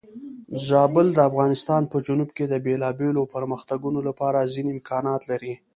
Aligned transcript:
زابل 0.67 1.07
د 1.13 1.19
افغانستان 1.29 1.81
په 1.91 1.97
جنوب 2.05 2.29
کې 2.37 2.45
د 2.47 2.55
بېلابېلو 2.65 3.29
پرمختګونو 3.35 3.99
لپاره 4.07 4.49
ځینې 4.53 4.69
امکانات 4.77 5.21
لري. 5.31 5.53